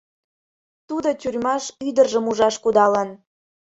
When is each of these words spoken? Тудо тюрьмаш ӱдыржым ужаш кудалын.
Тудо 0.87 1.09
тюрьмаш 1.21 1.63
ӱдыржым 1.87 2.25
ужаш 2.31 2.55
кудалын. 2.63 3.09